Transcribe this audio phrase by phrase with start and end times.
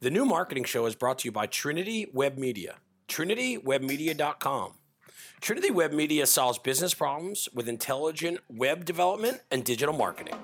[0.00, 2.76] The new marketing show is brought to you by Trinity Web Media.
[3.08, 4.74] TrinityWebMedia.com.
[5.40, 10.34] Trinity Web Media solves business problems with intelligent web development and digital marketing.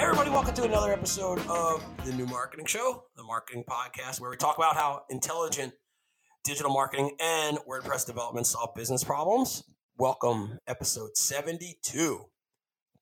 [0.00, 4.36] Everybody, welcome to another episode of the New Marketing Show, the marketing podcast where we
[4.36, 5.74] talk about how intelligent
[6.42, 9.62] digital marketing and WordPress development solve business problems.
[9.96, 12.24] Welcome, episode 72.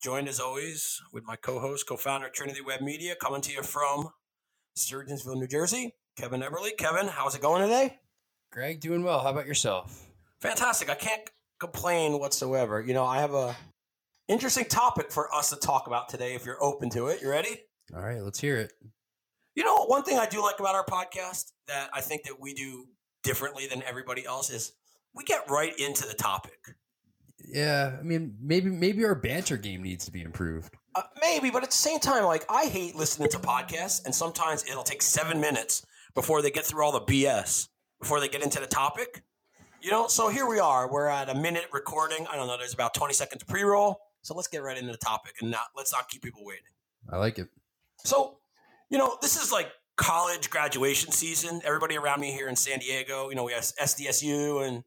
[0.03, 3.53] Joined as always with my co host, co founder of Trinity Web Media, coming to
[3.53, 4.09] you from
[4.77, 6.77] Sturgeonsville, New Jersey, Kevin Everly.
[6.77, 8.01] Kevin, how's it going today?
[8.51, 9.21] Greg, doing well.
[9.21, 10.09] How about yourself?
[10.41, 10.91] Fantastic.
[10.91, 11.23] I can't
[11.61, 12.81] complain whatsoever.
[12.81, 13.55] You know, I have a
[14.27, 17.23] interesting topic for us to talk about today if you're open to it.
[17.23, 17.61] You ready?
[17.95, 18.73] All right, let's hear it.
[19.55, 22.55] You know, one thing I do like about our podcast that I think that we
[22.55, 22.87] do
[23.23, 24.73] differently than everybody else is
[25.15, 26.75] we get right into the topic.
[27.49, 30.75] Yeah, I mean, maybe maybe our banter game needs to be improved.
[30.95, 34.65] Uh, maybe, but at the same time, like I hate listening to podcasts, and sometimes
[34.69, 37.69] it'll take seven minutes before they get through all the BS
[38.01, 39.23] before they get into the topic.
[39.81, 40.91] You know, so here we are.
[40.91, 42.27] We're at a minute recording.
[42.31, 42.57] I don't know.
[42.57, 44.01] There's about 20 seconds pre-roll.
[44.23, 46.63] So let's get right into the topic and not let's not keep people waiting.
[47.11, 47.49] I like it.
[48.05, 48.39] So,
[48.91, 51.61] you know, this is like college graduation season.
[51.65, 54.85] Everybody around me here in San Diego, you know, we have SDSU and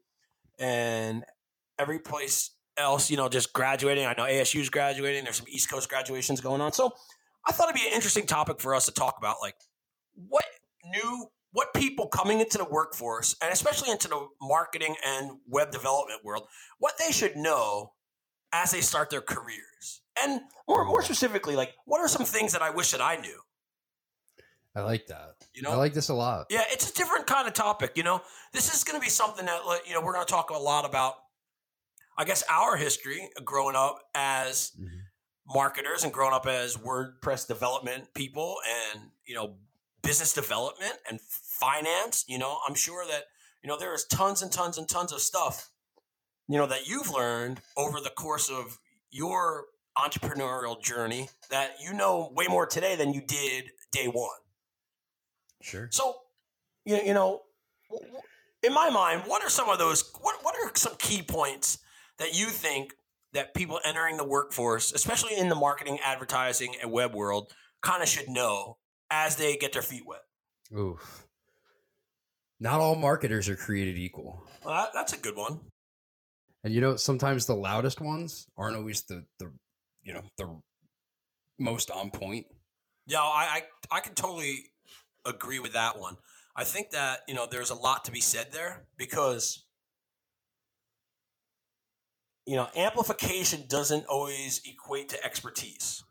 [0.58, 1.24] and
[1.78, 4.06] every place else, you know, just graduating.
[4.06, 5.24] I know ASU's graduating.
[5.24, 6.72] There's some East Coast graduations going on.
[6.72, 6.92] So
[7.46, 9.56] I thought it'd be an interesting topic for us to talk about, like
[10.28, 10.44] what
[10.84, 16.24] new, what people coming into the workforce, and especially into the marketing and web development
[16.24, 16.46] world,
[16.78, 17.92] what they should know
[18.52, 20.02] as they start their careers.
[20.22, 23.40] And more, more specifically, like what are some things that I wish that I knew?
[24.74, 25.36] I like that.
[25.54, 26.46] You know, I like this a lot.
[26.50, 27.92] Yeah, it's a different kind of topic.
[27.96, 28.20] You know,
[28.52, 30.84] this is going to be something that you know we're going to talk a lot
[30.84, 31.14] about.
[32.18, 35.54] I guess our history growing up as mm-hmm.
[35.54, 38.56] marketers and growing up as WordPress development people,
[38.94, 39.56] and you know,
[40.02, 42.24] business development and finance.
[42.28, 43.24] You know, I'm sure that
[43.62, 45.70] you know there is tons and tons and tons of stuff
[46.48, 48.78] you know that you've learned over the course of
[49.10, 49.64] your
[49.98, 54.38] entrepreneurial journey that you know way more today than you did day one.
[55.62, 55.88] Sure.
[55.90, 56.14] So,
[56.84, 57.40] you, you know,
[58.62, 60.10] in my mind, what are some of those?
[60.20, 61.78] What what are some key points
[62.18, 62.94] that you think
[63.32, 68.08] that people entering the workforce, especially in the marketing, advertising, and web world, kind of
[68.08, 68.78] should know
[69.10, 70.22] as they get their feet wet?
[70.76, 71.26] Oof.
[72.58, 74.42] Not all marketers are created equal.
[74.64, 75.60] Well, that, that's a good one.
[76.64, 79.52] And you know, sometimes the loudest ones aren't always the the
[80.02, 80.60] you know the
[81.58, 82.46] most on point.
[83.06, 84.64] Yeah, I I, I can totally
[85.24, 86.16] agree with that one.
[86.56, 89.65] I think that, you know, there's a lot to be said there because,
[92.46, 96.04] you know, amplification doesn't always equate to expertise.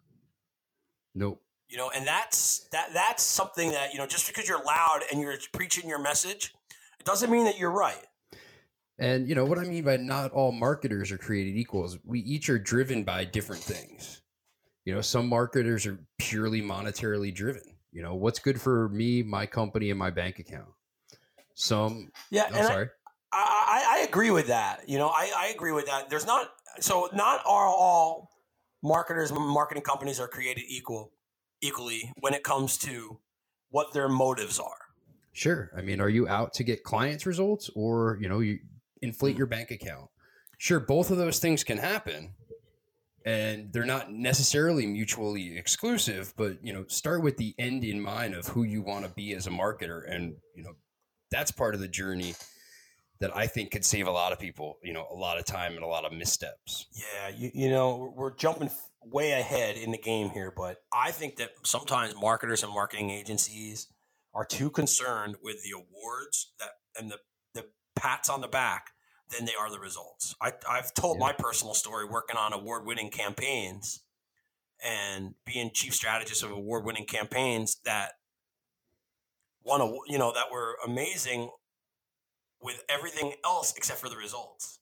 [1.14, 1.42] Nope.
[1.70, 5.20] You know, and that's that that's something that, you know, just because you're loud and
[5.20, 6.54] you're preaching your message,
[7.00, 8.06] it doesn't mean that you're right.
[9.00, 11.98] And you know what I mean by not all marketers are created equals.
[12.06, 14.22] we each are driven by different things.
[14.86, 19.46] You know, some marketers are purely monetarily driven you know, what's good for me, my
[19.46, 20.68] company, and my bank account.
[21.54, 22.90] Some, yeah, I'm sorry.
[23.32, 24.88] I, I, agree with that.
[24.88, 26.10] You know, I, I agree with that.
[26.10, 26.48] There's not
[26.80, 28.30] so not all
[28.82, 31.12] marketers, marketing companies are created equal,
[31.62, 33.20] equally when it comes to
[33.70, 34.78] what their motives are.
[35.34, 35.70] Sure.
[35.76, 38.60] I mean, are you out to get clients results or, you know, you
[39.02, 40.10] inflate your bank account?
[40.58, 42.34] Sure, both of those things can happen
[43.26, 48.36] and they're not necessarily mutually exclusive but you know start with the end in mind
[48.36, 50.74] of who you want to be as a marketer and you know
[51.32, 52.36] that's part of the journey
[53.20, 55.74] that i think could save a lot of people you know a lot of time
[55.74, 58.70] and a lot of missteps yeah you, you know we're jumping
[59.04, 63.88] way ahead in the game here but i think that sometimes marketers and marketing agencies
[64.34, 67.18] are too concerned with the awards that and the
[67.54, 67.66] the
[67.96, 68.92] pats on the back
[69.30, 70.36] than they are the results.
[70.42, 71.28] I, I've told yeah.
[71.28, 74.04] my personal story working on award winning campaigns
[74.84, 78.14] and being chief strategist of award winning campaigns that
[79.64, 81.50] won, a, you know, that were amazing
[82.62, 84.80] with everything else except for the results.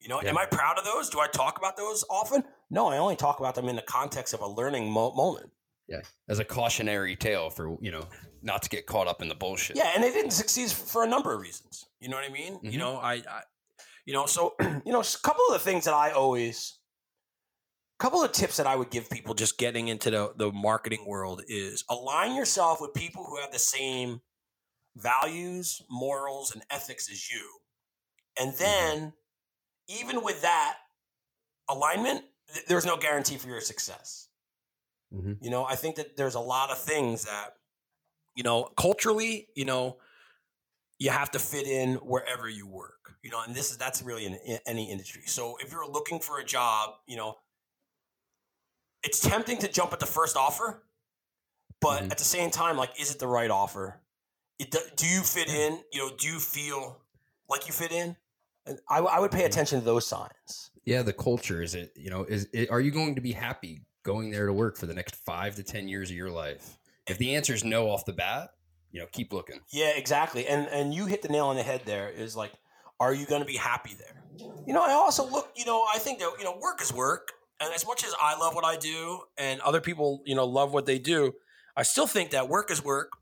[0.00, 0.30] You know, yeah.
[0.30, 1.10] am I proud of those?
[1.10, 2.44] Do I talk about those often?
[2.70, 5.50] No, I only talk about them in the context of a learning mo- moment.
[5.88, 8.06] Yeah, as a cautionary tale for you know
[8.42, 9.76] not to get caught up in the bullshit.
[9.76, 11.86] Yeah, and they didn't succeed for a number of reasons.
[12.00, 12.54] You know what I mean?
[12.54, 12.70] Mm-hmm.
[12.70, 13.42] You know, I, I
[14.04, 16.78] you know, so you know, a couple of the things that I always,
[17.98, 21.04] a couple of tips that I would give people just getting into the, the marketing
[21.06, 24.20] world is align yourself with people who have the same
[25.00, 27.58] values, morals, and ethics as you.
[28.40, 29.14] And then,
[29.88, 30.78] even with that
[31.68, 34.28] alignment, th- there's no guarantee for your success.
[35.12, 35.38] Mhm.
[35.40, 37.54] You know, I think that there's a lot of things that,
[38.36, 40.00] you know, culturally, you know,
[40.98, 43.14] you have to fit in wherever you work.
[43.22, 45.22] You know, and this is that's really in, in any industry.
[45.26, 47.36] So if you're looking for a job, you know,
[49.02, 50.84] it's tempting to jump at the first offer,
[51.80, 52.12] but Mhm.
[52.12, 54.02] at the same time, like, is it the right offer?
[54.58, 55.80] It, do- you fit in?
[55.92, 57.00] You know, do you feel
[57.48, 58.16] like you fit in?
[58.66, 59.46] And I, I would pay mm-hmm.
[59.46, 60.70] attention to those signs.
[60.84, 61.92] Yeah, the culture is it.
[61.96, 64.86] You know, is it, are you going to be happy going there to work for
[64.86, 66.78] the next five to ten years of your life?
[67.08, 68.50] Eh if the answer is no off the bat,
[68.92, 69.60] you know, keep looking.
[69.70, 70.46] Yeah, exactly.
[70.46, 72.52] And and you hit the nail on the head there is like,
[73.00, 74.22] are you going to be happy there?
[74.66, 77.32] You know, I also look, you know, I think that, you know, work is work.
[77.60, 80.72] And as much as I love what I do and other people, you know, love
[80.72, 81.32] what they do,
[81.76, 83.12] I still think that work is work.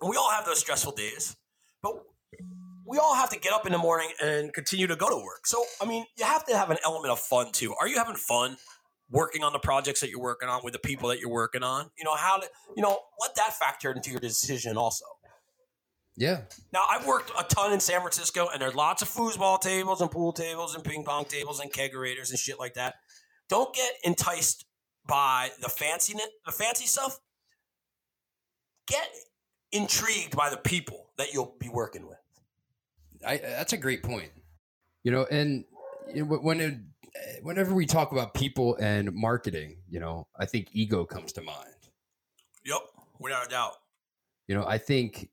[0.00, 1.36] And we all have those stressful days,
[1.82, 1.94] but
[2.84, 5.46] we all have to get up in the morning and continue to go to work.
[5.46, 7.74] So, I mean, you have to have an element of fun too.
[7.80, 8.56] Are you having fun
[9.10, 11.90] working on the projects that you're working on with the people that you're working on?
[11.98, 12.46] You know, how to,
[12.76, 15.04] you know, let that factor into your decision also.
[16.18, 16.42] Yeah,
[16.72, 20.10] Now I've worked a ton in San Francisco, and there's lots of foosball tables and
[20.10, 22.94] pool tables and ping pong tables and kegerators and shit like that.
[23.50, 24.64] Don't get enticed
[25.06, 26.14] by the fancy
[26.46, 27.20] the fancy stuff.
[28.88, 29.08] Get
[29.76, 32.18] intrigued by the people that you'll be working with.
[33.26, 34.30] I, that's a great point.
[35.02, 35.64] You know, and
[36.12, 36.74] you know, when it,
[37.42, 41.68] whenever we talk about people and marketing, you know, I think ego comes to mind.
[42.64, 42.80] Yep,
[43.18, 43.74] without a doubt.
[44.48, 45.28] You know, I think,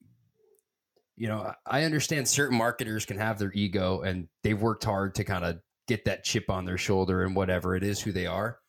[1.16, 5.24] you know, I understand certain marketers can have their ego and they've worked hard to
[5.24, 8.60] kind of get that chip on their shoulder and whatever it is who they are.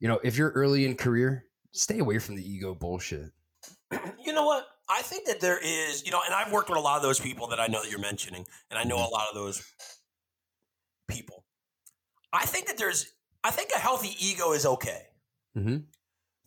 [0.00, 3.30] You know, if you're early in career, stay away from the ego bullshit.
[4.24, 4.66] you know what?
[4.88, 7.18] I think that there is, you know, and I've worked with a lot of those
[7.18, 9.62] people that I know that you're mentioning, and I know a lot of those
[11.08, 11.44] people.
[12.32, 15.02] I think that there's, I think a healthy ego is okay.
[15.56, 15.78] Mm-hmm.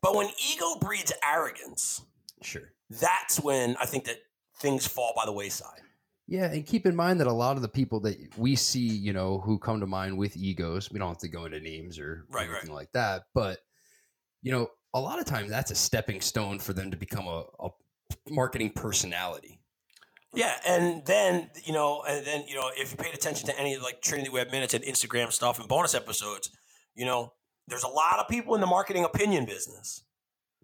[0.02, 2.02] But when ego breeds arrogance,
[2.42, 2.74] Sure.
[2.90, 4.18] that's when I think that
[4.60, 5.82] things fall by the wayside.
[6.28, 9.14] Yeah, and keep in mind that a lot of the people that we see, you
[9.14, 12.26] know, who come to mind with egos, we don't have to go into names or
[12.30, 13.60] Right, anything like that, but
[14.44, 17.44] you know, a lot of times that's a stepping stone for them to become a,
[17.60, 17.70] a
[18.30, 19.60] marketing personality.
[20.34, 23.74] Yeah, and then you know, and then you know, if you paid attention to any
[23.74, 26.52] of like Trinity Web Minutes and Instagram stuff and bonus episodes,
[26.96, 27.34] you know,
[27.68, 30.04] there's a lot of people in the marketing opinion business.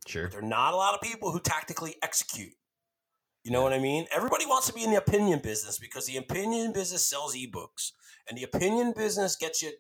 [0.06, 0.30] Sure.
[0.30, 2.54] There are not a lot of people who tactically execute.
[3.44, 4.06] You know what I mean?
[4.14, 7.92] Everybody wants to be in the opinion business because the opinion business sells ebooks,
[8.28, 9.72] and the opinion business gets you,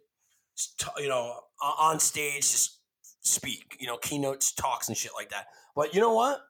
[0.97, 2.69] you know, on stage to
[3.21, 3.77] speak.
[3.79, 5.45] You know, keynotes, talks, and shit like that.
[5.75, 6.41] But you know what?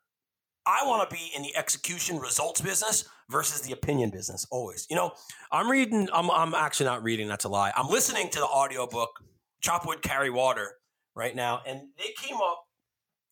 [0.66, 4.88] I want to be in the execution results business versus the opinion business always.
[4.90, 5.12] You know,
[5.52, 7.72] I'm reading, I'm, I'm actually not reading, that's a lie.
[7.76, 9.20] I'm listening to the audiobook
[9.62, 10.76] Chop Wood, Carry Water
[11.16, 11.62] right now.
[11.66, 12.66] And they came up,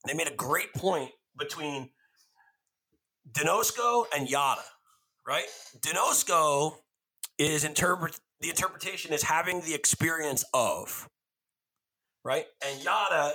[0.06, 1.89] they made a great point between
[3.31, 4.63] Ginosko and Yada,
[5.27, 5.45] right?
[5.80, 6.75] Ginosko
[7.38, 11.10] is interpret, the interpretation is having the experience of,
[12.24, 12.45] right?
[12.66, 13.34] And Yada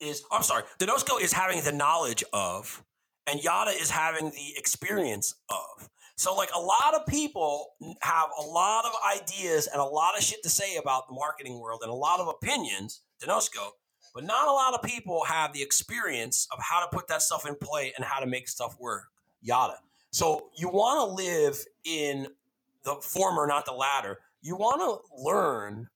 [0.00, 2.82] is, I'm sorry, Ginosko is having the knowledge of,
[3.30, 5.88] and Yada is having the experience of.
[6.16, 7.68] So, like, a lot of people
[8.02, 11.60] have a lot of ideas and a lot of shit to say about the marketing
[11.60, 13.70] world and a lot of opinions, Ginosko,
[14.14, 17.46] but not a lot of people have the experience of how to put that stuff
[17.46, 19.04] in play and how to make stuff work,
[19.40, 19.78] Yada.
[20.10, 22.26] So, you want to live in
[22.84, 24.18] the former, not the latter.
[24.42, 25.88] You want to learn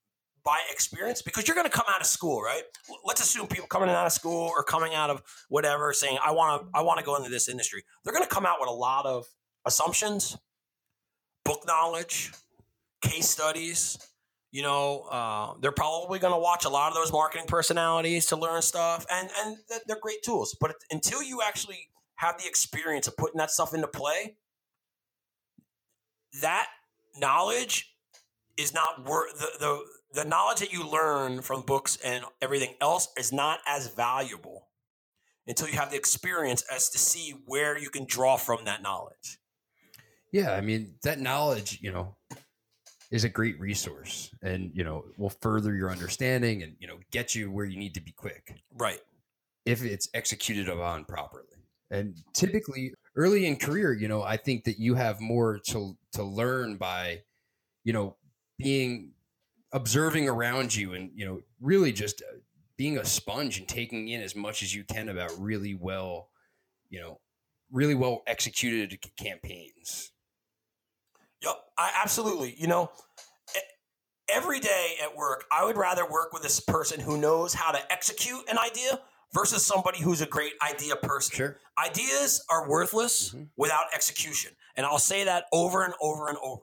[0.45, 2.63] by experience because you're going to come out of school, right?
[3.05, 6.63] Let's assume people coming out of school or coming out of whatever saying I want
[6.63, 7.83] to I want to go into this industry.
[8.05, 9.27] They're going to come out with a lot of
[9.65, 10.37] assumptions,
[11.45, 12.33] book knowledge,
[13.01, 13.99] case studies.
[14.53, 18.37] You know, uh, they're probably going to watch a lot of those marketing personalities to
[18.37, 20.57] learn stuff, and and they're great tools.
[20.61, 24.37] But until you actually have the experience of putting that stuff into play,
[26.41, 26.69] that
[27.19, 27.95] knowledge
[28.57, 29.85] is not worth the, the
[30.15, 34.69] the knowledge that you learn from books and everything else is not as valuable
[35.47, 39.39] until you have the experience as to see where you can draw from that knowledge.
[40.33, 42.17] Yeah, I mean that knowledge, you know,
[43.11, 47.35] is a great resource, and you know will further your understanding and you know get
[47.35, 49.01] you where you need to be quick Right.
[49.65, 51.47] if it's executed upon properly.
[51.91, 56.25] And typically, early in career, you know, I think that you have more to to
[56.25, 57.23] learn by,
[57.85, 58.17] you know,
[58.59, 59.14] being
[59.75, 62.37] observing around you and you know really just uh,
[62.79, 66.31] being a sponge and taking in as much as you can about really well,
[66.89, 67.21] you know,
[67.71, 70.13] really well executed campaigns.
[71.43, 71.57] Yep.
[71.79, 72.55] I absolutely.
[72.59, 72.91] You know,
[74.29, 77.93] every day at work, I would rather work with this person who knows how to
[77.93, 79.01] execute an idea
[79.33, 81.37] versus somebody who's a great idea person.
[81.37, 81.57] Sure.
[81.79, 83.51] Ideas are worthless Mhm.
[83.57, 84.53] without execution.
[84.77, 86.63] And I'll say that over and over and over.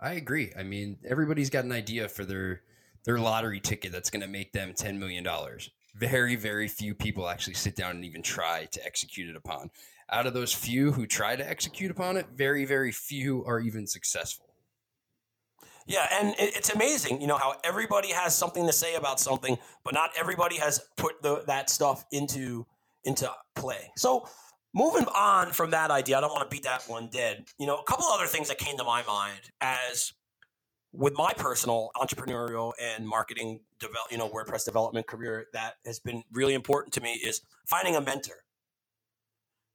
[0.00, 0.52] I agree.
[0.56, 2.62] I mean, everybody's got an idea for their
[3.04, 5.70] their lottery ticket that's going to make them ten million dollars.
[5.94, 9.70] Very, very few people actually sit down and even try to execute it upon.
[10.10, 13.86] Out of those few who try to execute upon it, very, very few are even
[13.86, 14.46] successful.
[15.86, 19.94] Yeah, and it's amazing, you know, how everybody has something to say about something, but
[19.94, 22.66] not everybody has put the, that stuff into
[23.04, 23.90] into play.
[23.96, 24.28] So,
[24.74, 27.46] moving on from that idea, I don't want to beat that one dead.
[27.58, 30.12] You know, a couple other things that came to my mind as
[30.92, 36.22] with my personal entrepreneurial and marketing develop, you know, WordPress development career that has been
[36.32, 38.44] really important to me is finding a mentor.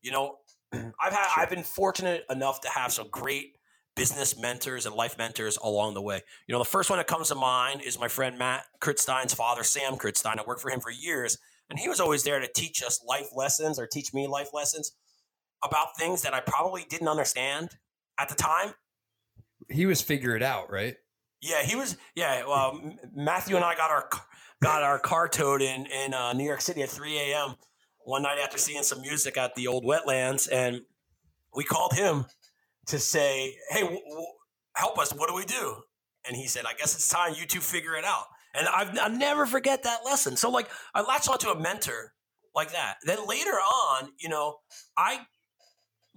[0.02, 0.38] You know,
[0.74, 1.44] I've had Sure.
[1.44, 3.58] I've been fortunate enough to have some great
[3.96, 6.22] business mentors and life mentors along the way.
[6.48, 9.64] You know, the first one that comes to mind is my friend Matt Kurtstein's father,
[9.64, 10.40] Sam Kurtstein.
[10.40, 11.38] I worked for him for years,
[11.74, 14.92] and he was always there to teach us life lessons or teach me life lessons
[15.64, 17.72] about things that I probably didn't understand
[18.20, 18.76] at the time.
[19.72, 20.98] He was figure it out, right?
[21.42, 21.98] Yeah, he was.
[22.16, 22.80] Yeah, well,
[23.16, 24.08] Matthew and I got our
[24.62, 27.56] got our car towed in in uh, New York City at 3 a.m.
[28.06, 30.82] one night after seeing some music at the old wetlands, and
[31.56, 32.26] we called him
[32.86, 34.28] to say, "Hey, w- w-
[34.76, 35.12] help us!
[35.12, 35.78] What do we do?"
[36.28, 39.08] And he said, "I guess it's time you two figure it out." And I've I
[39.08, 40.38] never forget that lesson.
[40.38, 42.14] So like, I latched onto a mentor
[42.56, 42.98] like that.
[43.04, 44.58] Then later on, you know,
[44.98, 45.22] I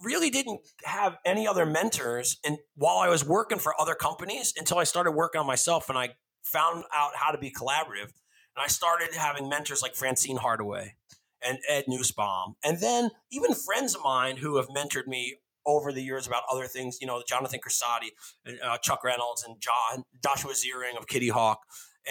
[0.03, 4.79] really didn't have any other mentors and while I was working for other companies until
[4.79, 6.11] I started working on myself and I
[6.43, 8.13] found out how to be collaborative.
[8.55, 10.97] And I started having mentors like Francine Hardaway
[11.43, 12.55] and Ed Newsbaum.
[12.65, 16.67] And then even friends of mine who have mentored me over the years about other
[16.67, 18.11] things, you know, Jonathan Cressati,
[18.45, 21.61] and, uh, Chuck Reynolds, and John, Joshua Ziering of Kitty Hawk,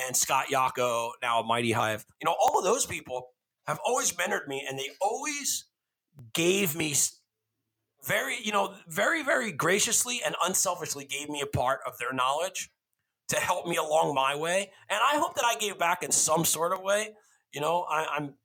[0.05, 2.05] and Scott Yako, now a Mighty Hive.
[2.21, 3.29] You know, all of those people
[3.67, 5.65] have always mentored me and they always
[6.33, 6.93] gave me
[8.05, 12.69] very, you know, very, very graciously and unselfishly gave me a part of their knowledge
[13.29, 14.71] to help me along my way.
[14.89, 17.13] And I hope that I gave back in some sort of way.
[17.53, 18.35] You know, I, I'm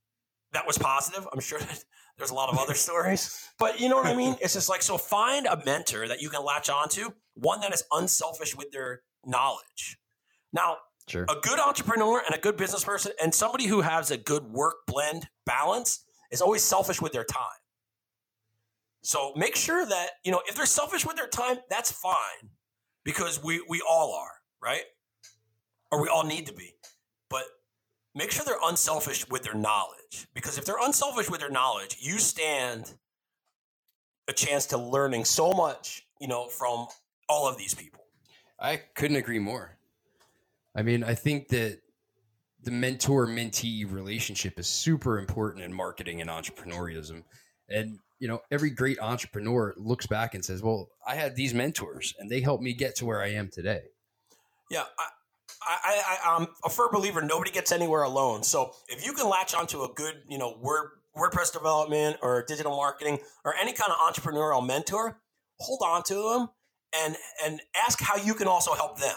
[0.53, 1.29] that was positive.
[1.33, 1.85] I'm sure that
[2.17, 4.37] there's a lot of other stories, but you know what I mean?
[4.41, 7.85] It's just like, so find a mentor that you can latch onto, one that is
[7.93, 9.99] unselfish with their knowledge.
[10.53, 10.79] Now,
[11.11, 11.25] Sure.
[11.25, 14.77] a good entrepreneur and a good business person and somebody who has a good work
[14.87, 17.43] blend balance is always selfish with their time.
[19.03, 22.51] So make sure that, you know, if they're selfish with their time, that's fine
[23.05, 24.31] because we, we all are,
[24.63, 24.85] right?
[25.91, 26.75] Or we all need to be.
[27.29, 27.43] But
[28.15, 32.19] make sure they're unselfish with their knowledge because if they're unselfish with their knowledge, you
[32.19, 32.95] stand
[34.29, 36.87] a chance to learning so much, you know, from
[37.29, 38.05] all of these people.
[38.61, 39.77] I couldn't agree more.
[40.75, 41.79] I mean, I think that
[42.63, 47.23] the mentor mentee relationship is super important in marketing and entrepreneurship.
[47.69, 52.15] And, you know, every great entrepreneur looks back and says, well, I had these mentors
[52.19, 53.81] and they helped me get to where I am today.
[54.71, 55.05] Yeah, I,
[55.67, 57.23] I, I, I'm a firm believer.
[57.23, 58.43] Nobody gets anywhere alone.
[58.43, 62.77] So if you can latch onto a good, you know, Word WordPress development or digital
[62.77, 65.21] marketing or any kind of entrepreneurial mentor,
[65.59, 66.49] hold on to them
[67.05, 69.17] and and ask how you can also help them.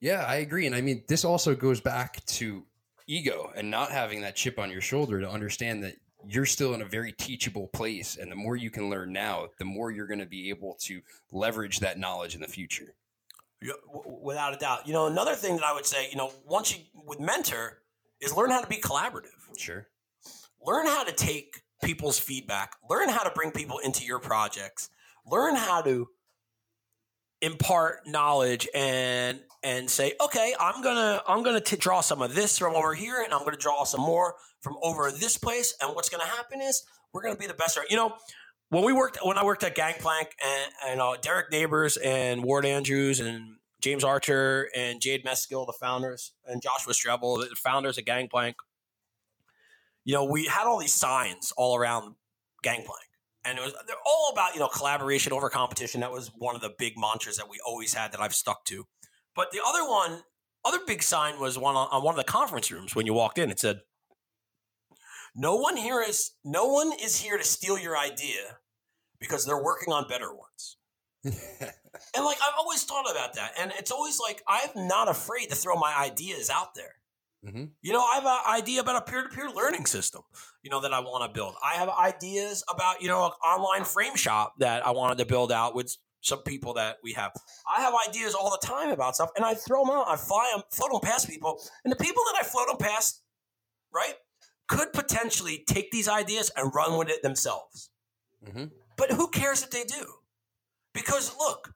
[0.00, 0.66] Yeah, I agree.
[0.66, 2.64] And I mean, this also goes back to
[3.06, 6.82] ego and not having that chip on your shoulder to understand that you're still in
[6.82, 8.16] a very teachable place.
[8.16, 11.00] And the more you can learn now, the more you're going to be able to
[11.32, 12.94] leverage that knowledge in the future.
[13.62, 14.86] Yeah, w- without a doubt.
[14.86, 17.82] You know, another thing that I would say, you know, once you with mentor
[18.20, 19.30] is learn how to be collaborative.
[19.56, 19.88] Sure.
[20.64, 22.74] Learn how to take people's feedback.
[22.88, 24.90] Learn how to bring people into your projects.
[25.26, 26.08] Learn how to
[27.40, 32.58] impart knowledge and and say, okay, I'm gonna I'm gonna t- draw some of this
[32.58, 35.74] from over here, and I'm gonna draw some more from over this place.
[35.80, 37.78] And what's gonna happen is we're gonna be the best.
[37.90, 38.14] You know,
[38.70, 42.64] when we worked when I worked at Gangplank and and uh, Derek Neighbors and Ward
[42.64, 48.04] Andrews and James Archer and Jade Meskill, the founders, and Joshua Strebel, the founders of
[48.04, 48.56] Gangplank.
[50.04, 52.14] You know, we had all these signs all around
[52.62, 53.07] Gangplank,
[53.48, 56.00] and it was they're all about you know collaboration over competition.
[56.00, 58.86] That was one of the big mantras that we always had that I've stuck to.
[59.34, 60.22] But the other one,
[60.64, 63.38] other big sign was one on, on one of the conference rooms when you walked
[63.38, 63.50] in.
[63.50, 63.80] It said,
[65.34, 68.58] "No one here is no one is here to steal your idea
[69.18, 70.76] because they're working on better ones."
[72.14, 75.56] And like I've always thought about that, and it's always like I'm not afraid to
[75.56, 76.94] throw my ideas out there.
[77.50, 80.22] Hmm You know, I have an idea about a peer-to-peer learning system,
[80.62, 81.54] you know, that I want to build.
[81.64, 85.52] I have ideas about, you know, an online frame shop that I wanted to build
[85.52, 87.32] out with some people that we have.
[87.66, 90.08] I have ideas all the time about stuff, and I throw them out.
[90.08, 93.22] I fly them, float them past people, and the people that I float them past,
[93.94, 94.14] right,
[94.68, 97.90] could potentially take these ideas and run with it themselves.
[98.46, 98.64] Mm-hmm.
[98.96, 100.04] But who cares if they do?
[100.92, 101.72] Because look,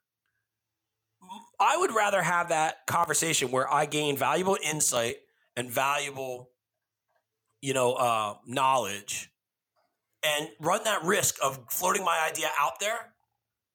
[1.61, 5.17] I would rather have that conversation where I gain valuable insight
[5.57, 6.51] and valuable,
[7.61, 9.31] you know, uh, knowledge,
[10.23, 13.13] and run that risk of floating my idea out there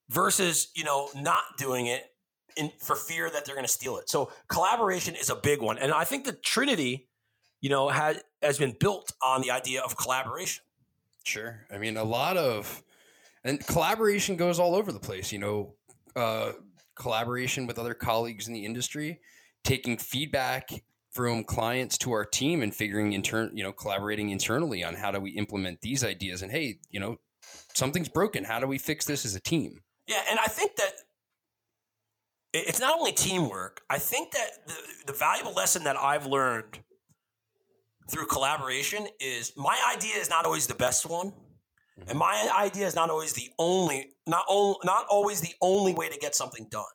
[0.10, 2.12] versus you know not doing it
[2.56, 4.10] in, for fear that they're going to steal it.
[4.10, 7.08] So collaboration is a big one, and I think the Trinity,
[7.62, 10.64] you know, has has been built on the idea of collaboration.
[11.24, 11.66] Sure.
[11.72, 12.84] I mean, a lot of
[13.44, 15.32] and collaboration goes all over the place.
[15.32, 15.74] You know,
[16.16, 16.54] uh,
[16.96, 19.20] collaboration with other colleagues in the industry,
[19.64, 20.70] taking feedback
[21.12, 25.20] from clients to our team, and figuring intern, you know, collaborating internally on how do
[25.20, 26.42] we implement these ideas.
[26.42, 27.18] And hey, you know,
[27.74, 28.44] something's broken.
[28.44, 29.82] How do we fix this as a team?
[30.08, 30.92] Yeah, and I think that
[32.54, 33.82] it's not only teamwork.
[33.90, 34.76] I think that the,
[35.08, 36.80] the valuable lesson that I've learned
[38.10, 41.28] through collaboration is my idea is not always the best one.
[41.32, 42.10] Mm-hmm.
[42.10, 46.10] And my idea is not always the only, not o- not always the only way
[46.10, 46.86] to get something done.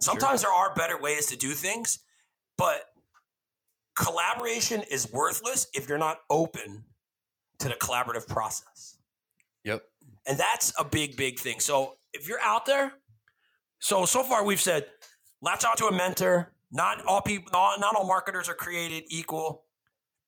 [0.00, 2.00] Sometimes there are better ways to do things,
[2.58, 2.82] but
[3.96, 6.84] collaboration is worthless if you're not open
[7.58, 8.98] to the collaborative process.
[9.64, 9.82] Yep.
[10.26, 11.60] And that's a big, big thing.
[11.60, 12.92] So if you're out there,
[13.78, 14.86] so so far we've said,
[15.42, 16.52] latch out onto a mentor.
[16.72, 19.64] Not all people, not, not all marketers are created equal.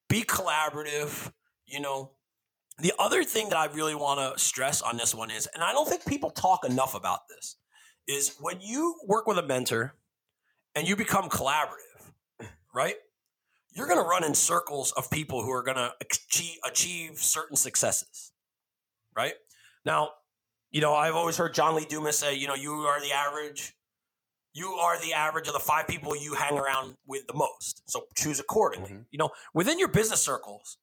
[0.08, 1.30] Be collaborative.
[1.66, 2.12] You know,
[2.78, 5.72] the other thing that I really want to stress on this one is, and I
[5.72, 7.56] don't think people talk enough about this,
[8.06, 9.94] is when you work with a mentor
[10.74, 12.12] and you become collaborative,
[12.72, 12.94] right?
[13.78, 17.54] You're going to run in circles of people who are going to achieve, achieve certain
[17.56, 18.32] successes,
[19.16, 19.34] right?
[19.84, 20.10] Now,
[20.72, 23.74] you know, I've always heard John Lee Dumas say, you know, you are the average,
[24.52, 27.82] you are the average of the five people you hang around with the most.
[27.88, 28.90] So choose accordingly.
[28.90, 29.06] Mhm.
[29.12, 30.78] You know, within your business circles,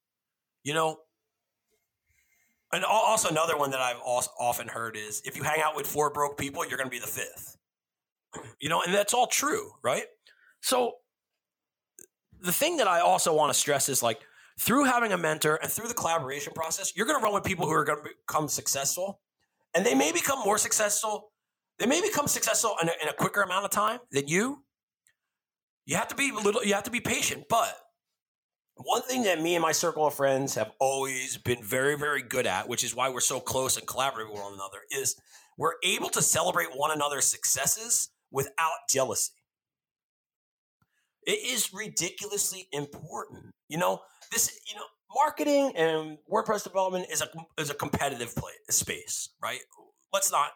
[0.64, 1.02] you know,
[2.72, 5.86] and also another one that I've also often heard is if you hang out with
[5.86, 7.58] four broke people, you're going to be the fifth.
[8.62, 10.08] You know, and that's all true, right?
[10.62, 10.96] So
[12.46, 14.22] the thing that I also want to stress is like
[14.60, 17.66] through having a mentor and through the collaboration process, you're going to run with people
[17.66, 19.20] who are going to become successful,
[19.76, 21.32] and they may become more successful.
[21.78, 24.64] They may become successful in a, in a quicker amount of time than you.
[25.86, 26.64] You have to be little.
[26.64, 27.76] You have to be patient, but
[28.78, 32.46] one thing that me and my circle of friends have always been very, very good
[32.46, 35.16] at, which is why we're so close and collaborative with one another, is
[35.58, 39.32] we're able to celebrate one another's successes without jealousy.
[41.26, 43.52] It is ridiculously important.
[43.68, 48.52] You know, this, you know, marketing and WordPress development is a is a competitive play
[48.70, 49.60] space, right?
[50.14, 50.52] Let's not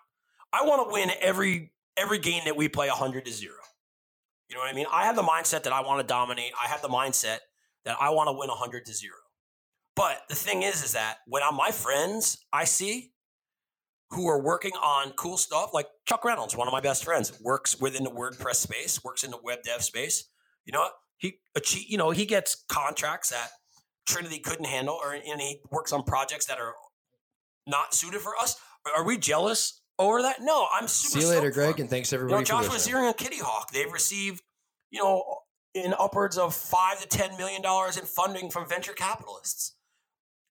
[0.51, 3.53] I want to win every every game that we play 100 to 0.
[4.49, 4.87] You know what I mean?
[4.91, 6.53] I have the mindset that I want to dominate.
[6.61, 7.39] I have the mindset
[7.85, 9.13] that I want to win 100 to 0.
[9.95, 13.11] But the thing is is that when I'm my friends I see
[14.11, 17.79] who are working on cool stuff like Chuck Reynolds, one of my best friends, works
[17.79, 20.25] within the WordPress space, works in the web dev space.
[20.69, 23.49] You know, he achieve, you know, he gets contracts that
[24.07, 26.75] Trinity couldn't handle or and he works on projects that are
[27.65, 28.55] not suited for us.
[28.95, 30.41] Are we jealous over that?
[30.41, 32.75] No, I'm super See you later, Greg, and thanks You know, everybody Joshua.
[32.75, 34.43] Ziering and Kitty Hawk, they've received,
[34.91, 35.39] you know,
[35.73, 39.75] in upwards of five to ten million dollars in funding from venture capitalists.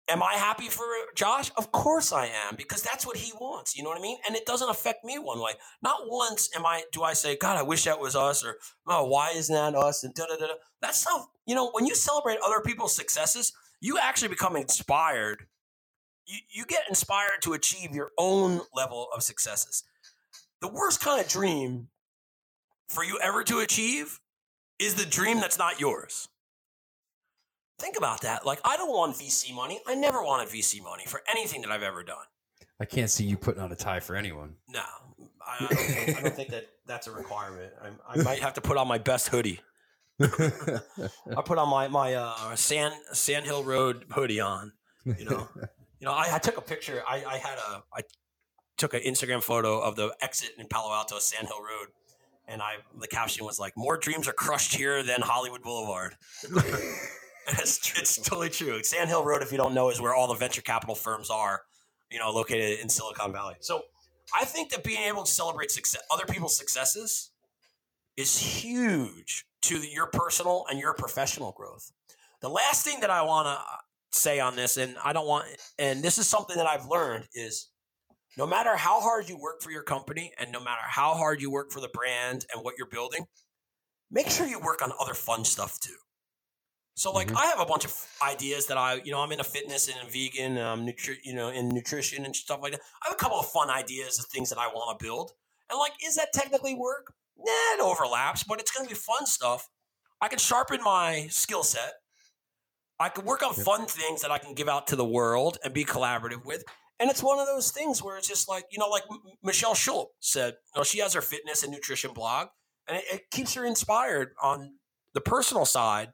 [0.07, 1.51] Am I happy for Josh?
[1.57, 3.75] Of course I am, because that's what he wants.
[3.75, 4.19] You know what I mean?
[4.27, 5.53] And it doesn't affect me one way.
[5.83, 9.07] Not once am I do I say, God, I wish that was us, or oh,
[9.07, 10.05] why isn't that us?
[10.05, 10.47] And da da da.
[10.83, 15.47] That's how you know when you celebrate other people's successes, you actually become inspired.
[16.27, 19.85] You you get inspired to achieve your own level of successes.
[20.61, 21.89] The worst kind of dream
[22.89, 24.21] for you ever to achieve
[24.79, 26.29] is the dream that's not yours.
[27.79, 28.47] Think about that.
[28.47, 29.81] Like, I don't want VC money.
[29.87, 32.25] I never wanted VC money for anything that I've ever done.
[32.81, 34.55] I can't see you putting on a tie for anyone.
[34.69, 34.83] No,
[35.47, 37.73] I, I, don't, think, I don't think that that's a requirement.
[37.83, 39.61] I, I might have to put on my best hoodie.
[40.21, 44.73] I put on my my uh, Sand Sand Hill Road hoodie on.
[45.05, 46.13] You know, you know.
[46.13, 47.03] I, I took a picture.
[47.07, 48.03] I, I had a I
[48.77, 51.89] took an Instagram photo of the exit in Palo Alto, Sand Hill Road,
[52.47, 56.15] and I the caption was like, "More dreams are crushed here than Hollywood Boulevard."
[57.49, 58.83] it's, it's totally true.
[58.83, 61.63] Sand Hill Road, if you don't know, is where all the venture capital firms are.
[62.11, 63.57] You know, located in Silicon Valley.
[63.61, 63.83] So
[64.37, 67.33] I think that being able to celebrate success, other people's successes
[68.17, 71.91] is huge to your personal and your professional growth.
[72.41, 73.77] The last thing that I want to uh,
[74.13, 75.47] say on this, and I don't want,
[75.79, 77.71] and this is something that I've learned is
[78.37, 81.51] no matter how hard you work for your company and no matter how hard you
[81.51, 83.27] work for the brand and what you're building,
[84.11, 85.97] make sure you work on other fun stuff too.
[86.95, 87.37] So like Mhm.
[87.37, 90.59] I have a bunch of ideas that I, you know, I'm into fitness and vegan,
[90.59, 92.81] um, nutri- you know, in nutrition and stuff like that.
[93.03, 95.33] I have a couple of fun ideas of things that I want to build.
[95.71, 97.15] And like, is that technically work?
[97.37, 99.69] Nah, it overlaps, but it's going to be fun stuff.
[100.21, 101.95] I can sharpen my skill set.
[103.01, 103.65] I can work on Yep.
[103.67, 106.63] fun things that I can give out to the world and be collaborative with.
[107.01, 109.75] And it's one of those things where it's just like, you know, like M- Michelle
[109.75, 112.49] Schultz said, you know, she has her fitness and nutrition blog,
[112.87, 114.79] and it, it keeps her inspired on
[115.13, 116.13] the personal side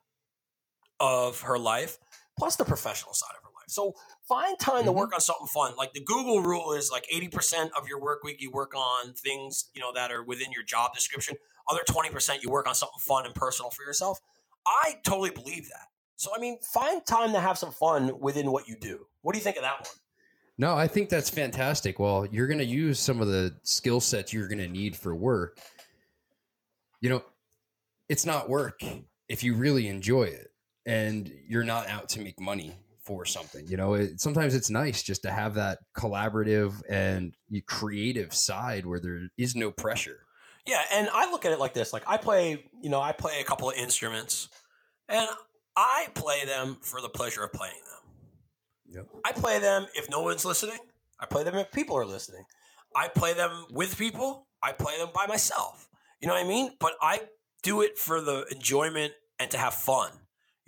[1.00, 1.98] of her life,
[2.38, 3.68] plus the professional side of her life.
[3.68, 3.94] So
[4.28, 4.96] find time to Mhm.
[4.96, 5.74] work on something fun.
[5.76, 9.70] Like the Google rule is like 80% of your work week you work on things,
[9.74, 11.36] you know, that are within your job description.
[11.68, 14.20] Other 20% you work on something fun and personal for yourself.
[14.66, 15.88] I totally believe that.
[16.16, 19.06] So I mean, find time to have some fun within what you do.
[19.22, 19.90] What do you think of that one?
[20.58, 21.98] No, I think that's fantastic.
[21.98, 25.14] Well, you're going to use some of the skill sets you're going to need for
[25.14, 25.58] work.
[27.00, 27.24] You know,
[28.10, 28.82] it's not work
[29.28, 30.49] if you really enjoy it
[30.86, 33.66] and you're not out to make money for something.
[33.66, 37.34] You know, it, sometimes it's nice just to have that collaborative and
[37.66, 40.26] creative side where there is no pressure.
[40.66, 43.40] Yeah, and I look at it like this: like I play, you know, I play
[43.40, 44.48] a couple of instruments,
[45.08, 45.28] and
[45.76, 48.00] I play them for the pleasure of playing them.
[48.92, 49.06] Yep.
[49.24, 50.78] I play them if no one's listening.
[51.18, 52.44] I play them if people are listening.
[52.94, 54.46] I play them with people.
[54.62, 55.88] I play them by myself.
[56.20, 56.72] You know what I mean?
[56.78, 57.22] But I
[57.62, 60.10] do it for the enjoyment and to have fun.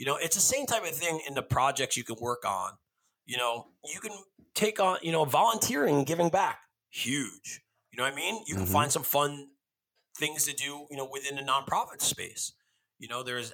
[0.03, 2.73] You know, it's the same type of thing in the projects you can work on.
[3.25, 4.11] You know, you can
[4.53, 6.59] take on, you know, volunteering and giving back.
[6.91, 7.63] Huge.
[7.93, 8.43] You know what I mean?
[8.49, 8.73] You can Mhm.
[8.73, 9.53] find some fun
[10.19, 12.53] things to do, you know, within the nonprofit space.
[12.99, 13.53] You know, there's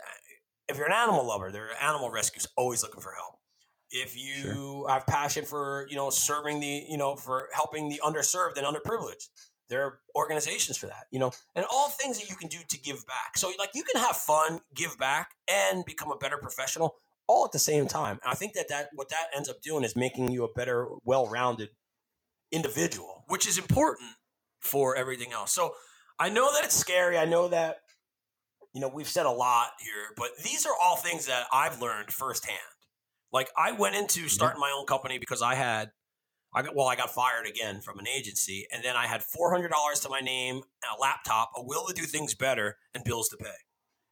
[0.69, 3.41] if you're an animal lover, there are animal rescues always looking for help.
[3.91, 8.57] If you have passion for, you know, serving the, you know, for helping the underserved
[8.57, 9.29] and underprivileged,
[9.69, 12.79] there are organizations for that, you know, and all things that you can do to
[12.79, 13.37] give back.
[13.37, 17.53] So like you can have fun, give back, and become a better professional all at
[17.53, 18.19] the same time.
[18.23, 20.89] And I think that that what that ends up doing is making you a better,
[21.05, 21.71] well-rounded
[22.51, 24.11] individual, which is important
[24.61, 25.53] for everything else.
[25.53, 25.75] So
[26.19, 27.19] I know that it's scary.
[27.19, 27.77] I know that
[28.75, 32.11] you know we've said a lot here, but these are all things that I've learned
[32.11, 32.59] firsthand.
[33.33, 34.29] Like I went into mm-hmm.
[34.29, 35.91] starting my own company because I had
[36.55, 39.51] I got well, I got fired again from an agency, and then I had four
[39.53, 40.63] hundred dollars to my name,
[40.97, 43.55] a laptop, a will to do things better, and bills to pay.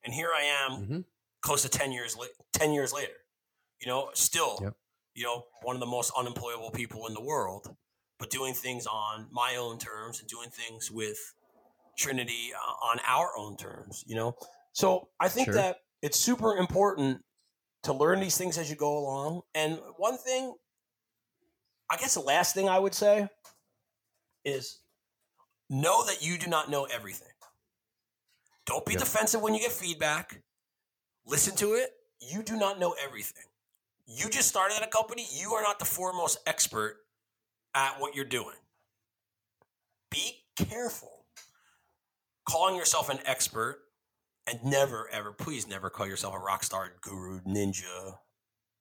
[0.05, 1.05] And here I am, Mhm.
[1.41, 3.25] close to ten years la- ten years later.
[3.81, 4.75] You know, still, Yep.
[5.15, 7.77] you know, one of the most unemployable people in the world,
[8.19, 11.19] but doing things on my own terms and doing things with
[11.97, 14.05] Trinity uh, on our own terms.
[14.07, 14.37] You know,
[14.73, 15.55] so I think Sure.
[15.55, 17.25] that it's super important
[17.83, 19.43] to learn these things as you go along.
[19.55, 20.55] And one thing
[21.91, 23.29] I guess the last thing I would say
[24.45, 24.81] is
[25.71, 27.29] know that you do not know everything.
[28.67, 29.01] Don't be Yep.
[29.03, 30.43] defensive when you get feedback.
[31.25, 31.93] Listen to it.
[32.21, 33.45] You do not know everything.
[34.07, 35.27] You just started a company.
[35.31, 37.05] You are not the foremost expert
[37.75, 38.57] at what you're doing.
[40.11, 41.27] Be careful
[42.49, 43.83] calling yourself an expert
[44.47, 48.19] and never, ever, please never call yourself a rock star, guru, ninja,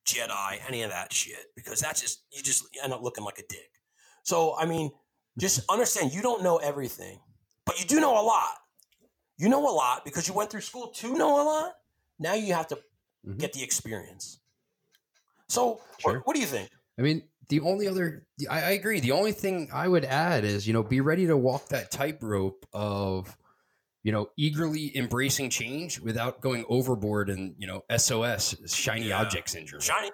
[0.06, 3.44] Jedi, any of that shit, because that's just you just end up looking like a
[3.48, 3.70] dick.
[4.24, 4.92] So I mean,
[5.38, 7.20] just understand you don't know everything,
[7.66, 8.58] but you do know a lot.
[9.38, 11.74] You know a lot because you went through school to know a lot.
[12.20, 12.80] Now you have to
[13.28, 13.38] Mhm.
[13.40, 14.40] get the experience.
[15.50, 16.14] So Sure.
[16.18, 16.70] what, what do you think?
[16.98, 19.00] I mean, the only other, I, I agree.
[19.00, 22.66] The only thing I would add is, you know, be ready to walk that tightrope
[22.74, 23.38] of,
[24.06, 29.20] you know, eagerly embracing change without going overboard and, you know, SOS, shiny Yeah.
[29.22, 29.82] object syndrome.
[29.82, 30.12] Shiny.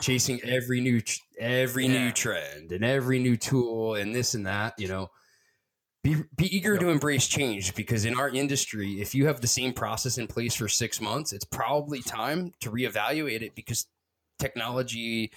[0.00, 1.00] chasing every new
[1.40, 2.06] every Yeah.
[2.06, 5.10] new trend and every new tool and this and that you know
[6.04, 6.80] be be eager Yep.
[6.82, 10.54] to embrace change because in our industry if you have the same process in place
[10.54, 13.86] for 6 months it's probably time to reevaluate it because
[14.38, 15.32] technology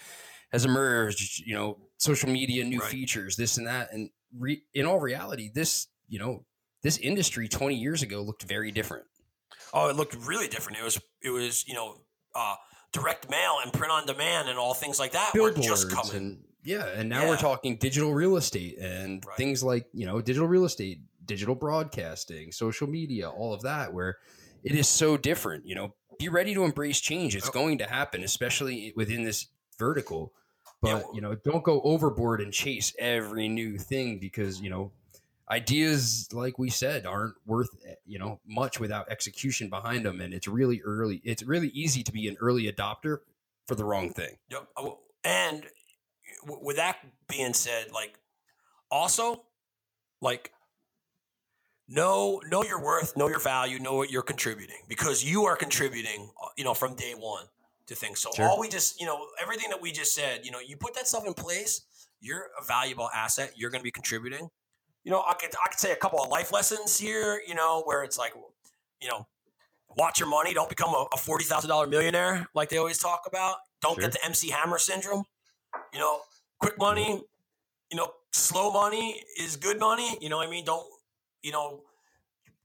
[0.51, 2.91] has emerged you know social media new Right.
[2.91, 6.45] features this and that and re- in all reality this you know
[6.83, 9.05] this industry 20 years ago looked very different
[9.73, 10.79] Oh, it looked really different.
[10.79, 11.95] It was it was you know
[12.35, 12.55] uh,
[12.91, 16.15] direct mail and print on demand and all things like that were just billboards coming.
[16.17, 17.29] and yeah and now Yeah.
[17.29, 19.37] we're talking digital real estate and Right.
[19.37, 24.17] things like you know digital real estate digital broadcasting social media all of that where
[24.63, 27.53] it is so different you know be ready to embrace change it's Yep.
[27.53, 29.47] going to happen especially within this
[29.79, 30.33] vertical
[30.81, 34.91] but Yeah, you know don't go overboard and chase every new thing because you know
[35.51, 40.33] ideas like we said aren't worth eh, you know much without execution behind them and
[40.33, 43.17] it's really early it's really easy to be an early adopter
[43.67, 44.67] for the wrong thing Yep.
[45.23, 45.65] And
[46.47, 48.17] with that being said, like
[48.89, 49.43] also
[50.21, 50.51] like
[51.87, 56.31] know know your worth, know your value, know what you're contributing because you are contributing,
[56.41, 57.45] uh, you know, from day one
[57.87, 58.19] to things.
[58.19, 58.47] So Sure.
[58.47, 61.07] all we just, you know, everything that we just said, you know, you put that
[61.07, 61.81] stuff in place,
[62.19, 63.53] you're a valuable asset.
[63.55, 64.49] You're going to be contributing.
[65.03, 67.41] You know, I could I could say a couple of life lessons here.
[67.47, 68.33] You know, where it's like,
[69.01, 69.27] you know,
[69.97, 70.53] watch your money.
[70.53, 73.57] Don't become a, a forty thousand dollar millionaire like they always talk about.
[73.81, 74.03] Don't Sure.
[74.03, 75.23] get the MC Hammer syndrome.
[75.93, 76.19] You know,
[76.59, 77.23] quick money.
[77.89, 80.17] You know, slow money is good money.
[80.21, 80.65] You know what I mean?
[80.65, 80.85] Don't
[81.41, 81.81] you know?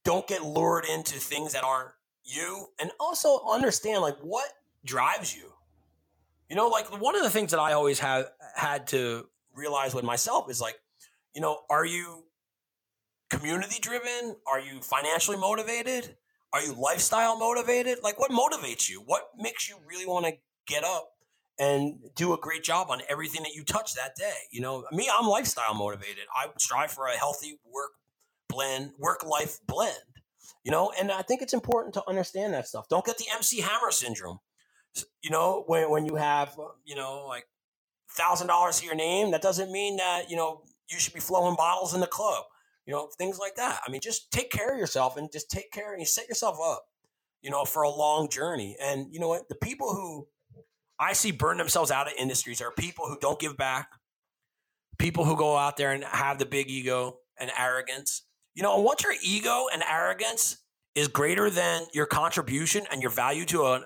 [0.05, 1.90] Don't get lured into things that aren't
[2.22, 4.44] you, and also understand like what
[4.85, 5.53] drives you.
[6.49, 10.05] You know, like one of the things that I always have had to realize with
[10.05, 10.77] myself is like,
[11.37, 12.25] you know, are you
[13.29, 14.37] community driven?
[14.46, 16.16] Are you financially motivated?
[16.55, 17.99] Are you lifestyle motivated?
[18.03, 19.03] Like, what motivates you?
[19.05, 20.33] What makes you really want to
[20.66, 21.11] get up
[21.59, 24.33] and do a great job on everything that you touch that day?
[24.51, 26.25] You know, me, I'm lifestyle motivated.
[26.35, 27.90] I strive for a healthy work
[28.49, 29.92] blend, work life blend.
[30.64, 32.88] You know, and I think it's important to understand that stuff.
[32.88, 34.38] Don't get the MC Hammer syndrome.
[35.20, 37.44] You know, when when you have uh, you know like
[38.16, 41.57] thousand dollars to your name, that doesn't mean that you know you should be flowing
[41.57, 42.44] bottles in the club.
[42.87, 43.81] You know, things like that.
[43.87, 46.59] I mean, just take care of yourself and just take care and you set yourself
[46.62, 46.87] up.
[47.42, 48.77] You know, for a long journey.
[48.81, 49.49] And you know what?
[49.49, 50.27] The people who
[50.99, 53.90] I see burn themselves out of industries are people who don't give back,
[54.99, 58.22] people who go out there and have the big ego and arrogance.
[58.55, 60.59] You know, once your ego and arrogance
[60.94, 63.85] is greater than your contribution and your value to a,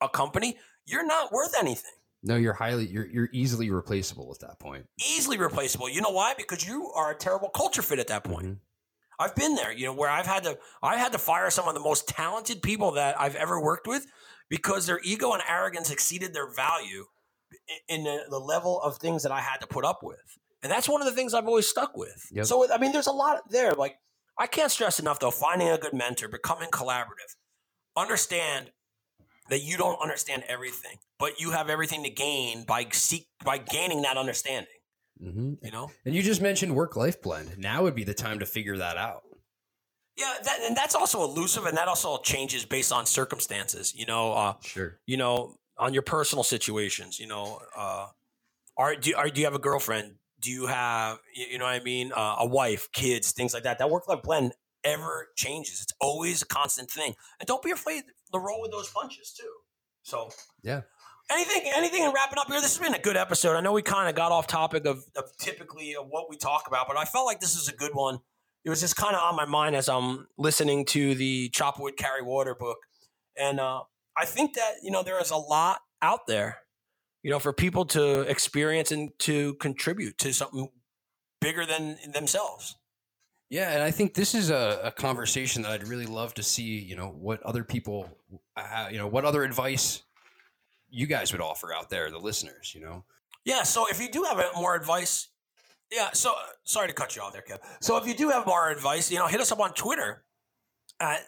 [0.00, 1.90] a company, you're not worth anything.
[2.22, 4.86] No, you're highly you're you're easily replaceable at that point.
[5.00, 5.88] Easily replaceable.
[5.88, 6.34] You know why?
[6.36, 8.46] Because you are a terrible culture fit at that point.
[8.46, 8.58] Mhm.
[9.18, 11.74] I've been there, you know, where I've had to I've had to fire some of
[11.74, 14.06] the most talented people that I've ever worked with
[14.48, 17.06] because their ego and arrogance exceeded their value
[17.88, 20.38] in the, the level of things that I had to put up with.
[20.62, 22.26] And that's one of the things I've always stuck with.
[22.32, 22.46] Yep.
[22.46, 23.72] So I mean there's a lot there.
[23.72, 23.96] Like
[24.38, 27.36] I can't stress enough though, finding a good mentor, becoming collaborative.
[27.96, 28.72] Understand
[29.50, 34.02] that you don't understand everything, but you have everything to gain by seek by gaining
[34.02, 34.72] that understanding,
[35.20, 35.90] hmm you know?
[36.04, 37.58] And you just mentioned work life blend.
[37.58, 39.22] Now would be the time to figure that out.
[40.16, 43.94] Yeah, that, and that's also elusive, and that also changes based on circumstances.
[43.94, 44.98] You know, uh, Sure.
[45.06, 47.18] you know, on your personal situations.
[47.18, 48.08] You know, uh,
[48.76, 50.16] are do are, do you have a girlfriend?
[50.40, 52.12] Do you have you you know what I mean?
[52.12, 53.78] Uh, a wife, kids, things like that.
[53.78, 54.52] That work life blend
[54.84, 55.80] ever changes.
[55.82, 59.52] It's always a constant thing, and don't be afraid to roll with those punches too.
[60.02, 60.30] So
[60.62, 60.82] Yeah.
[61.32, 62.60] Anything, anything, and wrapping up here.
[62.60, 63.56] This has been a good episode.
[63.56, 66.64] I know we kind of got off topic of, of typically of what we talk
[66.66, 68.18] about, but I felt like this is a good one.
[68.64, 71.96] It was just kind of on my mind as I'm listening to the Chop Wood
[71.96, 72.78] Carry Water book,
[73.38, 73.82] and uh,
[74.18, 76.58] I think that you know there is a lot out there,
[77.22, 80.68] you know, for people to experience and to contribute to something
[81.40, 82.76] bigger than themselves.
[83.50, 86.78] Yeah, and I think this is a, a conversation that I'd really love to see.
[86.78, 88.08] You know, what other people,
[88.56, 90.02] uh, you know, what other advice
[90.88, 92.72] you guys would offer out there, the listeners.
[92.74, 93.04] You know,
[93.44, 93.64] Yeah.
[93.64, 95.28] So if you do have more advice,
[95.90, 96.10] yeah.
[96.12, 96.32] So
[96.64, 97.58] sorry to cut you off there, Kev.
[97.80, 100.24] So if you do have more advice, you know, hit us up on Twitter
[101.00, 101.20] at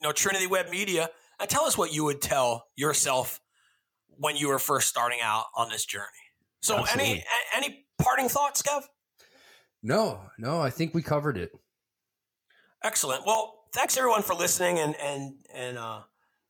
[0.00, 3.40] you know Trinity Web Media and tell us what you would tell yourself
[4.08, 6.06] when you were first starting out on this journey.
[6.62, 7.18] So any Absolutely.
[7.18, 8.84] a- any parting thoughts, Kev?
[9.82, 11.52] No, no, I think we covered it.
[12.82, 13.26] Excellent.
[13.26, 16.00] Well, thanks everyone for listening and and and uh,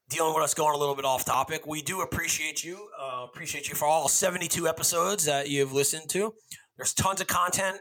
[0.08, 1.66] dealing with us going a little bit off topic.
[1.66, 2.88] We do appreciate you.
[3.00, 6.34] Uh, appreciate you for all seventy two episodes that you've listened to.
[6.76, 7.78] There's tons of content.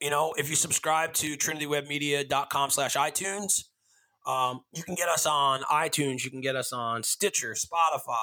[0.00, 3.64] You know, if you subscribe to trinitywebmedia.com slash iTunes,
[4.26, 6.24] um, you can get us on iTunes.
[6.24, 8.16] You can get us on Stitcher, Spotify,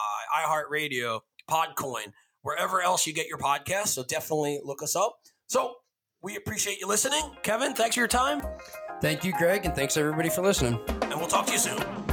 [0.43, 3.89] iHeartRadio, Podcoin, wherever else you get your podcast.
[3.89, 5.17] So definitely look us up.
[5.47, 5.75] So
[6.21, 7.21] we appreciate you listening.
[7.43, 8.41] Kevin, thanks for your time,
[8.99, 10.79] Thank you, Greg, and thanks everybody for listening.
[11.03, 12.06] and we'll talk to you soon.